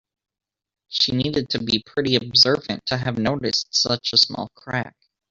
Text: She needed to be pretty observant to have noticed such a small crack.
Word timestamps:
She 0.89 1.11
needed 1.11 1.49
to 1.49 1.63
be 1.63 1.83
pretty 1.85 2.15
observant 2.15 2.83
to 2.87 2.97
have 2.97 3.19
noticed 3.19 3.75
such 3.75 4.13
a 4.13 4.17
small 4.17 4.49
crack. 4.55 4.95